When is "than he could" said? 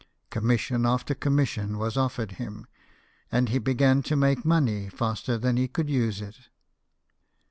5.37-5.91